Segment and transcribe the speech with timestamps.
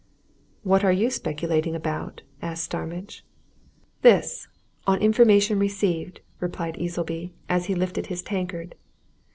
[0.63, 3.23] "What are you speculating about?" asked Starmidge.
[4.01, 4.47] "This
[4.87, 8.73] on information received," replied Easleby, as he lifted his tankard.